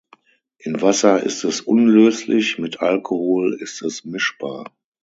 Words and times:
In 0.57 0.81
Wasser 0.81 1.21
ist 1.21 1.43
es 1.43 1.61
unlöslich, 1.61 2.57
mit 2.57 2.79
Alkohol 2.81 3.53
ist 3.53 3.83
es 3.83 4.03
mischbar. 4.03 4.71